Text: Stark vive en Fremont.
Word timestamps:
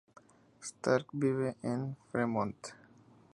Stark 0.69 1.11
vive 1.13 1.57
en 1.61 1.95
Fremont. 2.09 2.73